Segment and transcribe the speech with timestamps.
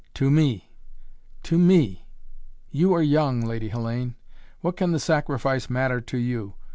[0.15, 0.71] To me!
[1.43, 2.07] To me!
[2.71, 4.15] You are young, Lady Hellayne.
[4.61, 6.55] What can the sacrifice matter to you?